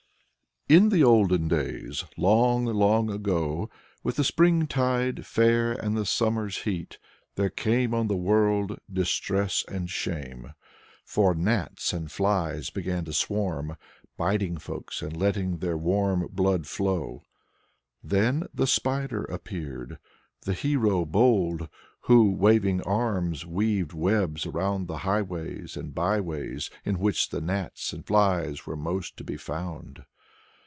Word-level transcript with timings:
In 0.69 0.87
the 0.87 1.03
olden 1.03 1.49
years, 1.49 2.05
long 2.15 2.63
long 2.63 3.09
ago, 3.09 3.69
with 4.03 4.15
the 4.15 4.23
spring 4.23 4.67
tide 4.67 5.25
fair 5.25 5.73
and 5.73 5.97
the 5.97 6.05
summer's 6.05 6.59
heat 6.59 6.97
there 7.35 7.49
came 7.49 7.93
on 7.93 8.07
the 8.07 8.15
world 8.15 8.79
distress 8.89 9.65
and 9.67 9.89
shame. 9.89 10.53
For 11.03 11.33
gnats 11.35 11.91
and 11.91 12.09
flies 12.09 12.69
began 12.69 13.03
to 13.03 13.11
swarm, 13.11 13.75
biting 14.15 14.55
folks 14.55 15.01
and 15.01 15.17
letting 15.17 15.57
their 15.57 15.75
warm 15.77 16.29
blood 16.31 16.67
flow. 16.67 17.23
Then 18.01 18.47
the 18.53 18.67
Spider 18.67 19.25
appeared, 19.25 19.99
the 20.43 20.53
hero 20.53 21.03
bold, 21.03 21.67
who, 22.03 22.29
with 22.29 22.39
waving 22.39 22.81
arms, 22.83 23.45
weaved 23.45 23.91
webs 23.91 24.45
around 24.45 24.87
the 24.87 24.99
highways 24.99 25.75
and 25.75 25.93
byways 25.93 26.69
in 26.85 26.97
which 26.97 27.27
the 27.27 27.41
gnats 27.41 27.91
and 27.91 28.07
flies 28.07 28.65
were 28.65 28.77
most 28.77 29.17
to 29.17 29.25
be 29.25 29.35
found. 29.35 30.05